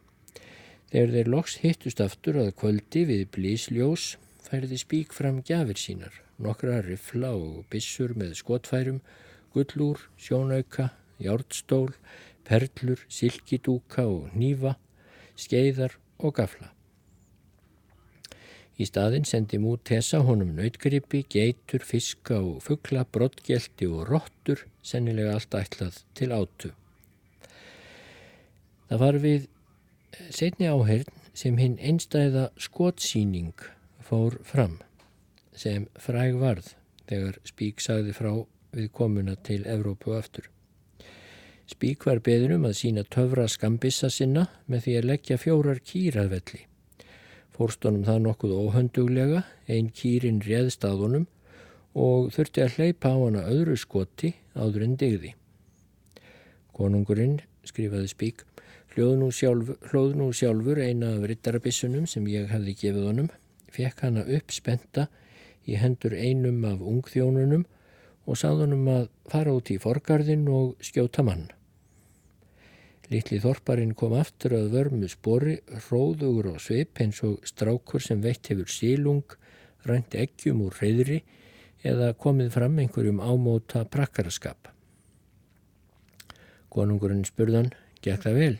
[0.90, 4.14] Þegar þeir loks hittust aftur að kvöldi við blísljós
[4.47, 9.01] færði spík fram gjafir sínar, nokkra rifla og bissur með skotfærum,
[9.55, 11.90] gullúr, sjónauka, hjártstól,
[12.47, 14.76] perlur, silkidúka og nýfa,
[15.34, 16.76] skeiðar og gafla.
[18.77, 25.37] Í staðin sendi mút Tessa honum nautgripi, geitur, fiska og fuggla, brottgelti og róttur, sennilega
[25.39, 26.72] allt ætlað til átu.
[28.91, 29.47] Það var við
[30.33, 33.64] Setni áheyrn sem hinn einstæða skotsýning
[34.07, 34.79] fór fram
[35.57, 36.70] sem fræg varð
[37.09, 38.31] þegar Spík sagði frá
[38.77, 40.47] við komuna til Evrópu aftur.
[41.66, 46.62] Spík var beðinum að sína töfra skambissa sinna með því að leggja fjórar kýraðvelli.
[47.57, 51.26] Fórstónum það nokkuð óhönduglega, einn kýrin réðst að honum
[51.96, 55.32] og þurfti að hleypa á hana öðru skoti áður en digði.
[56.76, 58.44] Konungurinn, skrifaði Spík,
[58.96, 59.70] Hljóð sjálf,
[60.16, 63.26] nú sjálfur eina af rittarabissunum sem ég hafði gefið honum,
[63.68, 65.09] fekk hana upp spenta
[65.68, 67.66] í hendur einum af ungþjónunum
[68.24, 71.50] og sað honum að fara út í forgarðin og skjóta mann.
[73.07, 78.50] Littli þorparinn kom aftur að vörmu spori, hróðugur og sveip eins og strákur sem veitt
[78.50, 79.36] hefur sílung,
[79.86, 81.20] rænt eggjum úr reyðri
[81.86, 84.72] eða komið fram einhverjum ámóta prakkaraskap.
[86.74, 87.70] Konungurinn spurðan,
[88.02, 88.57] gekk það vel?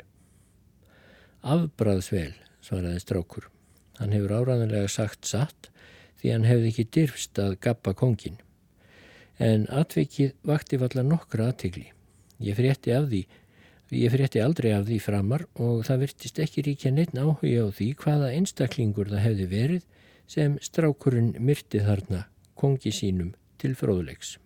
[1.43, 3.49] Afbræðsvel, svaraði strákur.
[3.99, 5.71] Hann hefur áræðanlega sagt satt
[6.21, 8.39] því hann hefði ekki dyrfst að gappa kongin.
[9.43, 11.91] En atvikið vakti valla nokkra aðtegli.
[12.41, 13.25] Ég frétti af því,
[13.95, 17.93] ég frétti aldrei af því framar og það virtist ekki ríkja neitt áhuga á því
[18.03, 19.87] hvaða einstaklingur það hefði verið
[20.27, 22.25] sem strákurinn myrti þarna
[22.59, 24.37] kongi sínum til fróðuleiks.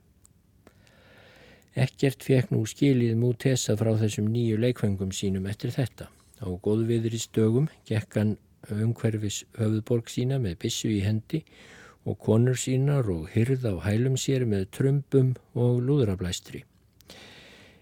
[1.78, 6.10] Ekkert fekk nú skilið mútesa frá þessum nýju leikfengum sínum eftir þetta.
[6.42, 8.36] Á góðviðri stögum gekk hann
[8.68, 11.44] umhverfis höfðborg sína með bissu í hendi
[12.04, 16.64] og konur sínar og hyrð á hælum sér með trömbum og lúðrablæstri.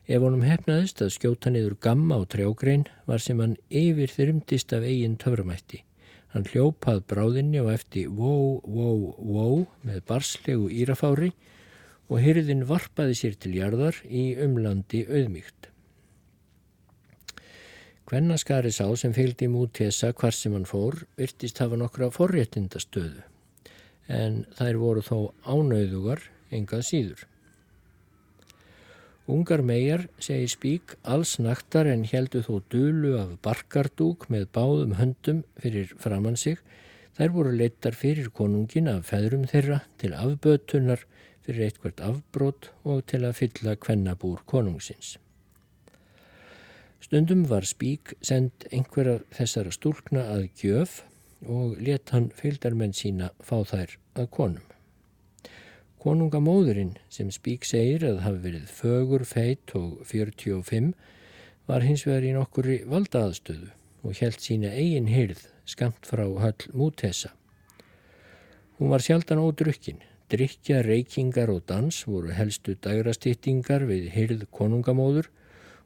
[0.09, 4.87] Ef honum hefnaðist að skjóta niður gamma á trjágrein var sem hann yfir þyrmdist af
[4.89, 5.83] eigin töframætti.
[6.33, 11.35] Hann hljópað bráðinni og eftir wow, wow, wow með barslegu írafári
[12.09, 15.69] og hyrðin varpaði sér til jarðar í umlandi auðmygt.
[18.09, 23.27] Kvennaskari sá sem fylgdi múti þessa hvar sem hann fór virtist hafa nokkra forréttindastöðu
[24.09, 27.27] en þær voru þó ánauðugar engað síður.
[29.29, 35.43] Ungar megar, segir Spík, alls naktar en heldu þó dulu af barkardúk með báðum höndum
[35.61, 36.57] fyrir framann sig.
[37.19, 41.05] Þær voru leittar fyrir konungin af feðrum þeirra til afbötunar
[41.45, 45.19] fyrir eitthvert afbrót og til að fylla kvennabúr konungsins.
[47.05, 51.03] Stundum var Spík send einhverja þessara stúlkna að gjöf
[51.45, 54.68] og let hann fylgdarmenn sína fá þær að konum.
[55.99, 60.93] Konungamóðurinn sem Spík segir að hafi verið fögur, feit og 45
[61.67, 63.73] var hins vegar í nokkuri valdaðstöðu
[64.07, 67.33] og held sína eigin hyrð skamt frá höll mútessa.
[68.79, 69.99] Hún var sjaldan ódrukkin,
[70.31, 75.33] drikja, reykingar og dans voru helstu dagrastýttingar við hyrð konungamóður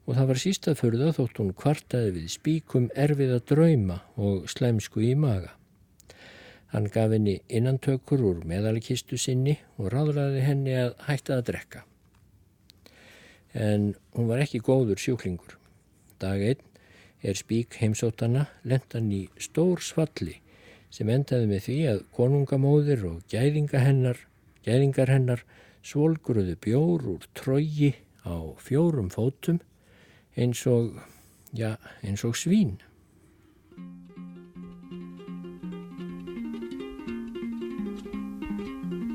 [0.05, 5.15] og það var sísta förða þótt hún kvartaði við spíkum erfiða drauma og slemsku í
[5.17, 5.55] maga.
[6.73, 11.83] Hann gaf henni innantökur úr meðalkistu sinni og ráðlaði henni að hætta að drekka.
[13.53, 15.59] En hún var ekki góður sjúklingur.
[16.17, 16.63] Dag einn
[17.23, 20.39] er spík heimsótana lendan í stór svalli
[20.93, 24.19] sem endaði með því að konungamóðir og gæðingar hennar,
[24.65, 25.45] gæðingar hennar
[25.85, 27.93] svolgruðu bjór úr trógi
[28.25, 29.61] á fjórum fótum
[30.37, 30.97] eins og,
[31.53, 32.79] já, eins og svín.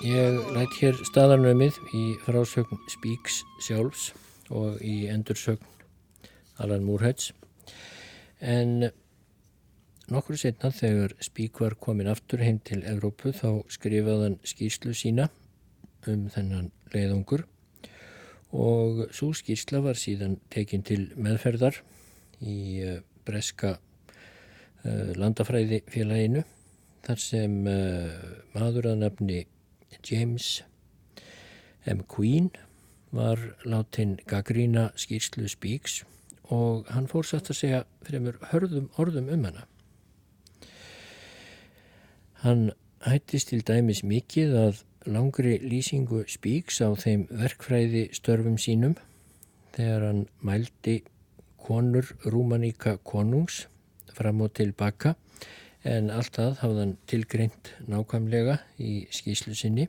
[0.00, 4.06] Ég lætt hér staðarnömið í frásögn Spíks sjálfs
[4.48, 5.66] og í endursögn
[6.56, 7.34] Alan Múrhæts
[8.40, 8.88] en
[10.08, 15.28] nokkur setna þegar Spík var komin aftur heim til Evrópu þá skrifaðan skýrslu sína
[16.08, 17.44] um þennan leiðungur
[18.56, 21.76] og svo skýrsla var síðan tekin til meðferðar
[22.40, 22.98] í uh,
[23.28, 26.48] breska uh, landafræði félaginu
[27.04, 28.20] þar sem uh,
[28.56, 29.42] maður að nafni
[30.04, 30.62] James
[31.86, 32.02] M.
[32.08, 32.50] Queen
[33.12, 36.04] var látin gaggrína skýrslu Spíks
[36.44, 39.66] og hann fór satt að segja fremur hörðum orðum um hana.
[42.42, 42.70] Hann
[43.06, 48.96] hættist til dæmis mikið að langri lýsingu Spíks á þeim verkfræði störfum sínum
[49.76, 51.00] þegar hann mældi
[51.60, 53.66] konur Rúmaníka konungs
[54.14, 55.14] fram og tilbaka
[55.84, 59.86] en allt það hafðan tilgreint nákvæmlega í skýslu sinni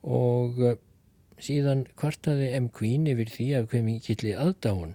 [0.00, 0.78] og eh,
[1.40, 2.68] síðan kvartaði M.
[2.72, 4.94] Queen yfir því af hver mikilli aðdáun.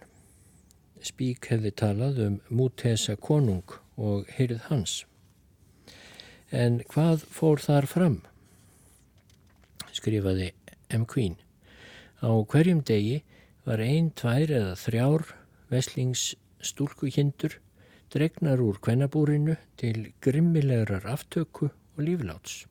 [1.05, 5.03] Spík hefði talað um mútesa konung og hyrð hans.
[6.49, 8.19] En hvað fór þar fram?
[9.93, 10.51] Skrifaði
[10.93, 11.05] M.
[11.05, 11.37] Queen.
[12.21, 13.21] Á hverjum degi
[13.65, 15.29] var ein, tvær eða þrjár
[15.73, 17.59] veslingsstúlkukindur
[18.15, 22.63] dregnar úr kvennabúrinu til grimmilegrar aftöku og lífláts.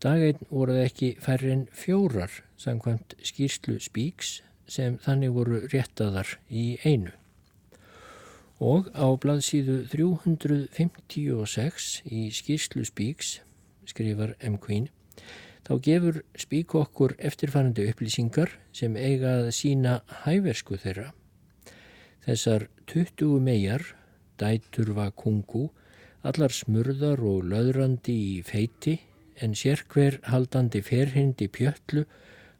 [0.00, 7.10] Daginn voruð ekki færri en fjórar samkvæmt skýrslu Spíks sem þannig voru réttaðar í einu.
[8.62, 13.40] Og á blaðsíðu 356 í skýrslu Spíks,
[13.90, 14.58] skrifar M.
[14.62, 14.88] Queen,
[15.66, 21.12] þá gefur Spík okkur eftirfærandi upplýsingar sem eiga að sína hæversku þeirra.
[22.26, 23.97] Þessar 20 megar,
[24.40, 25.68] dætur var kungu,
[26.26, 28.98] allar smurðar og löðrandi í feiti
[29.42, 32.04] en sérkver haldandi ferhindi pjöllu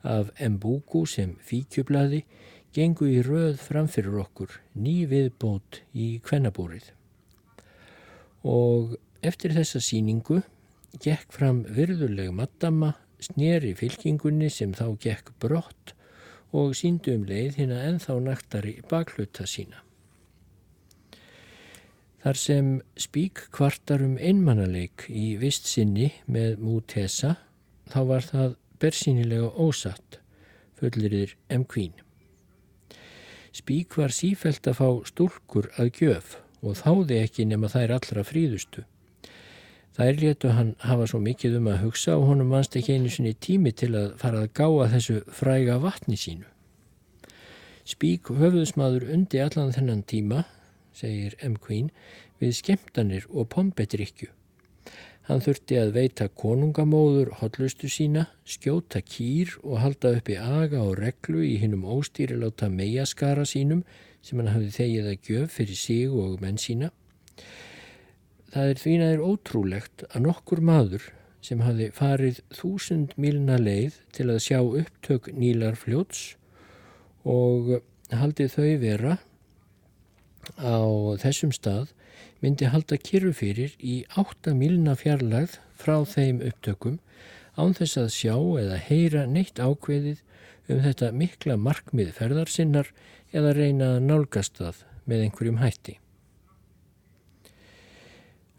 [0.07, 2.23] af embúku sem fíkjublaði
[2.75, 6.93] gengu í röð framfyrir okkur ný viðbót í kvennabúrið.
[8.47, 8.95] Og
[9.27, 10.43] eftir þessa síningu
[11.03, 15.95] gekk fram virðuleg maddama, sneri fylkingunni sem þá gekk brott
[16.55, 19.83] og síndu um leið hérna enþá naktari bakluta sína.
[22.29, 22.67] Þar sem
[23.01, 27.31] spík kvartar um einmannaleik í vist sinni með mútesa
[27.89, 28.51] þá var það
[28.85, 30.19] bersýnilega ósatt,
[30.77, 31.65] fullirðir M.
[31.65, 31.95] Queen.
[33.57, 38.85] Spík var sífælt að fá stúlkur að gjöf og þáði ekki nema þær allra fríðustu.
[39.97, 43.33] Þær letu hann hafa svo mikið um að hugsa og honum vannst ekki einu sinni
[43.33, 46.45] tími til að fara að gáa þessu fræga vatni sínu.
[47.89, 50.45] Spík höfuðsmaður undi allan þennan tíma
[50.99, 51.55] segir M.
[51.57, 51.93] Queen,
[52.43, 54.33] við skemtanir og pombedrykju.
[55.29, 61.43] Hann þurfti að veita konungamóður hotlustu sína, skjóta kýr og halda uppi aga og reglu
[61.45, 63.83] í hinnum óstýriláta meiaskara sínum
[64.25, 66.89] sem hann hafði þegið að gjöf fyrir sig og menn sína.
[68.49, 71.11] Það er því er ótrúlegt að nokkur maður
[71.45, 76.39] sem hafði farið þúsund milna leið til að sjá upptök nýlar fljóts
[77.29, 79.19] og haldið þau vera
[80.57, 80.79] á
[81.23, 81.93] þessum stað
[82.43, 86.99] myndi halda kyrru fyrir í 8 milna fjarlagð frá þeim upptökum
[87.59, 90.23] án þess að sjá eða heyra neitt ákveðið
[90.69, 92.93] um þetta mikla markmið ferðarsinnar
[93.35, 95.97] eða reyna að nálgast það með einhverjum hætti.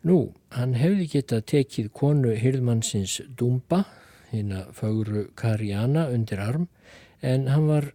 [0.07, 0.17] Nú,
[0.55, 3.83] hann hefði getað tekið konu hyrðmannsins Dumba,
[4.31, 6.69] hinn að fagru Karjana undir arm,
[7.21, 7.89] en hann var,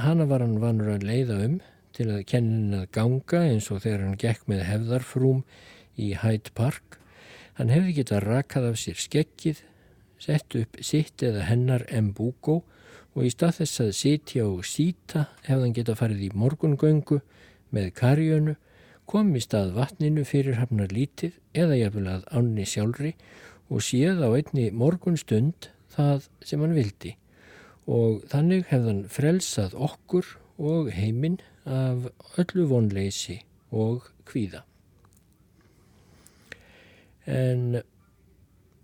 [0.00, 1.58] hana var hann vanur að leiða um
[1.96, 5.42] til að kennin að ganga eins og þegar hann gekk með hefðarfrúm
[6.00, 6.98] í Hyde Park.
[7.58, 9.62] Hann hefði getað rakað af sér skekkið,
[10.22, 12.62] sett upp sitt eða hennar embúkó
[13.12, 17.20] og í stað þess að sitja og síta hefði hann getað farið í morgungöngu
[17.72, 18.56] með karjönu,
[19.08, 23.16] kom í stað vatninu fyrir hafnar lítið eða jafnvel að ánni sjálfri
[23.72, 27.16] og séð á einni morgunstund það sem hann vildi
[27.90, 30.28] og þannig hefðan frelsað okkur
[30.62, 32.08] og heiminn af
[32.40, 33.38] öllu vonleysi
[33.70, 34.62] og kvíða.
[37.26, 37.82] En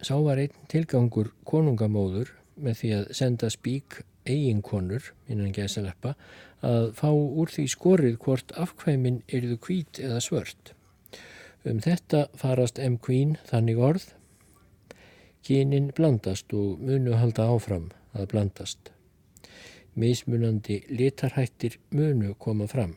[0.02, 6.14] sá var einn tilgangur konungamóður með því að senda spík eiginkonur innan gæsaleppa
[6.66, 10.74] að fá úr því skorið hvort afkvæmin eruðu kvít eða svört.
[11.66, 12.98] Um þetta farast M.
[13.02, 14.06] Queen þannig orð.
[15.46, 18.92] Kynin blandast og munu halda áfram að blandast.
[19.98, 22.94] Mismunandi litarhættir munu koma fram.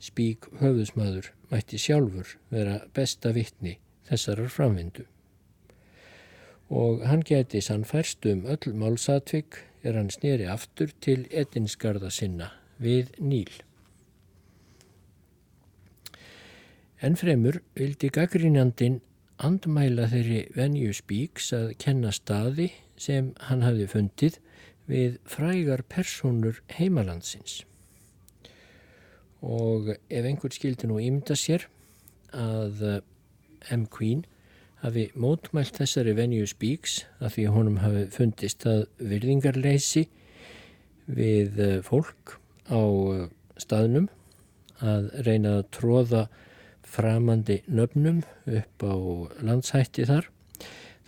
[0.00, 3.78] Spík höfðusmaður mætti sjálfur vera besta vittni
[4.10, 5.06] þessarar framvindu.
[6.70, 13.14] Og hann geti sannfærst um öll málsatvik er hann sneri aftur til etinskarða sinna við
[13.18, 13.50] Níl.
[17.00, 19.00] Ennfremur vildi gaggrínandin
[19.40, 22.68] andmæla þeirri venju spíks að kenna staði
[23.00, 24.36] sem hann hafði fundið
[24.90, 27.62] við frægar personur heimalandsins.
[29.40, 31.68] Og ef einhver skildi nú ímynda sér
[32.36, 33.00] að eh,
[33.72, 33.86] M.
[33.86, 34.24] Queen
[34.82, 40.06] hafi mótmælt þessari venju spíks að því honum hafi fundist að virðingarleysi
[41.10, 42.36] við eh, fólk
[42.68, 43.26] á eh,
[43.60, 44.08] staðnum
[44.80, 46.26] að reyna að tróða
[46.90, 48.94] framandi nöfnum upp á
[49.44, 50.30] landshætti þar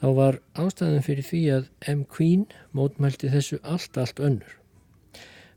[0.03, 2.05] þá var ástæðan fyrir því að M.
[2.11, 4.57] Queen mótmælti þessu allt, allt önnur.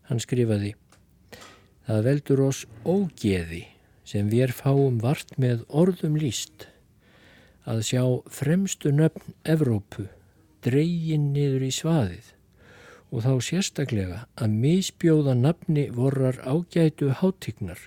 [0.05, 0.75] Hann skrifaði
[1.85, 3.65] Það veldur oss ógeði
[4.05, 6.67] sem við fáum vart með orðum líst
[7.65, 10.05] að sjá fremstu nöfn Evrópu
[10.65, 12.31] dreygin niður í svaðið
[13.09, 17.81] og þá sérstaklega að misbjóða nafni vorrar ágætu hátignar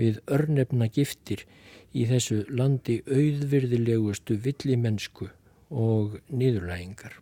[0.00, 1.44] við örnefna giftir
[1.92, 5.28] í þessu landi auðvirðilegustu villimennsku
[5.70, 7.18] og nýðurlægingar.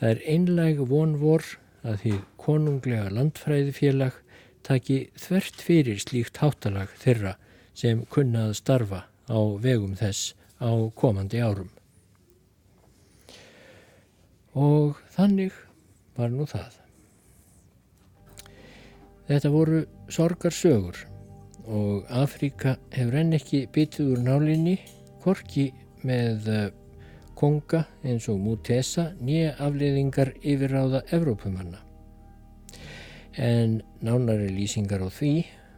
[0.00, 1.44] Það er einlæg vonvor
[1.84, 4.20] að því konunglega landfræðifélag
[4.64, 7.34] taki þvert fyrir slíkt háttalag þeirra
[7.76, 11.70] sem kunnaði starfa á vegum þess á komandi árum.
[14.54, 15.54] Og þannig
[16.16, 16.78] var nú það.
[19.24, 19.80] Þetta voru
[20.12, 21.00] sorgarsögur
[21.64, 24.76] og Afríka hefur enn ekki bitið úr nálinni,
[25.24, 25.70] korki
[26.04, 26.66] með eh,
[27.38, 31.80] konga eins og Mutesa nýja afleiðingar yfirráða Evrópumanna.
[33.36, 35.32] En nánari lýsingar á því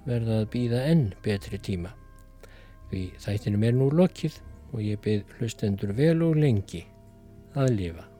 [0.06, 1.94] verða að býða enn betri tíma.
[2.90, 4.36] Því þættinum er nú lokið
[4.72, 6.84] og ég byrð hlustendur vel og lengi
[7.56, 8.15] að lifa.